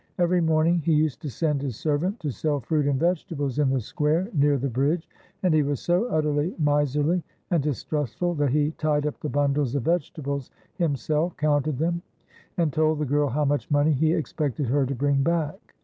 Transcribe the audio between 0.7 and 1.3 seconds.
he used to